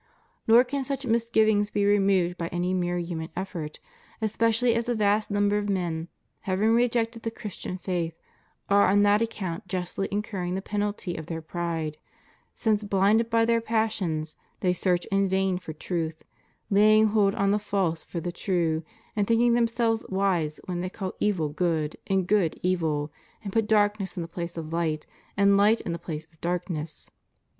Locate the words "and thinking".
19.15-19.53